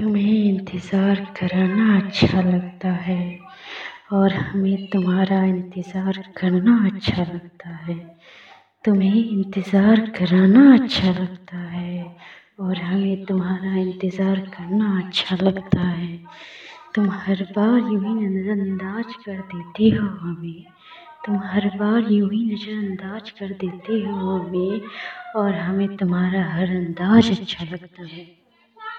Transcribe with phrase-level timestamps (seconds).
[0.00, 3.38] तुम्हें इंतज़ार अच्छा अच्छा कराना अच्छा लगता है
[4.12, 8.04] और हमें तुम्हारा इंतज़ार करना अच्छा लगता है।
[8.84, 12.10] तुम्हें इंतज़ार कराना अच्छा लगता है
[12.60, 16.20] और हमें तुम्हारा इंतज़ार करना अच्छा लगता है।
[16.94, 20.64] तुम हर बार यूँ ही नज़रअंदाज कर देते हो हमें।
[21.26, 24.80] तुम हर बार यूँ ही नज़रअंदाज कर देते हो हमें
[25.36, 28.26] और हमें तुम्हारा हर अंदाज अच्छा लगता है।